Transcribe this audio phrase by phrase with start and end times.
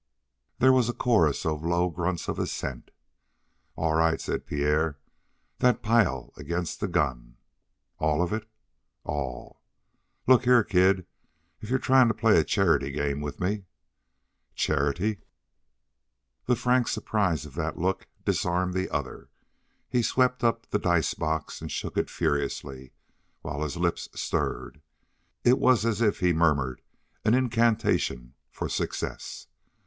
[0.57, 2.89] There was a chorus of low grunts of assent.
[3.75, 4.97] "All right," said Pierre.
[5.59, 7.37] "That pile against the gun."
[7.99, 8.49] "All of it?"
[9.03, 9.61] "All."
[10.25, 11.05] "Look here, kid,
[11.59, 13.65] if you're tryin' to play a charity game with me"
[14.65, 15.21] "Charity?"
[16.47, 19.29] The frank surprise of that look disarmed the other.
[19.87, 22.91] He swept up the dice box, and shook it furiously,
[23.41, 24.81] while his lips stirred.
[25.43, 26.81] It was as if he murmured
[27.23, 29.45] an incantation for success.